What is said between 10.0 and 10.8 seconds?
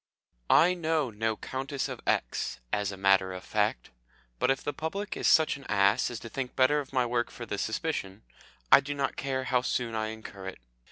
incur it.